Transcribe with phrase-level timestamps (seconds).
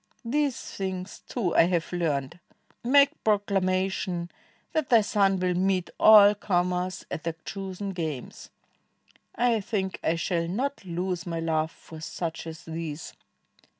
[0.25, 1.53] "These things, too.
[1.55, 2.39] I have learned;
[2.83, 4.31] Make proclamation
[4.73, 8.49] that thy son will meet AU comers at their chosen games.
[9.35, 13.13] I think I shall not lose my love for such as these."'